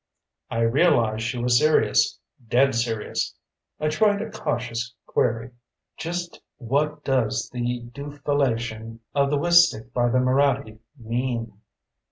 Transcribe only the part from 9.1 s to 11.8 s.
of the Wistick by the Moraddy mean?"